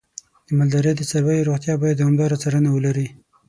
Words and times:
د 0.47 0.49
مالدارۍ 0.57 0.93
د 0.95 1.01
څارویو 1.09 1.47
روغتیا 1.49 1.73
باید 1.81 1.97
دوامداره 2.01 2.35
څارنه 2.43 2.69
ولري. 2.71 3.07